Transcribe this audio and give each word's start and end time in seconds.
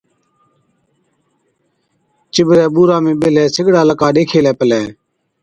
چِٻرَي 2.33 2.65
ٻُورا 2.73 2.97
۾ 3.05 3.11
ٻيهلَي 3.19 3.45
سِگڙا 3.55 3.81
لَڪا 3.89 4.07
ڏيکي 4.15 4.35
هِلَي 4.39 4.53
پلَي۔ 4.59 4.81